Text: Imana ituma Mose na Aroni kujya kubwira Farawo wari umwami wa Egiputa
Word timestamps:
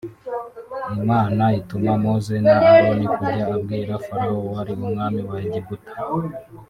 Imana 0.99 1.43
ituma 1.59 1.91
Mose 2.03 2.33
na 2.45 2.53
Aroni 2.71 3.07
kujya 3.15 3.43
kubwira 3.51 3.93
Farawo 4.05 4.41
wari 4.53 4.71
umwami 4.85 5.21
wa 5.29 5.37
Egiputa 5.47 5.91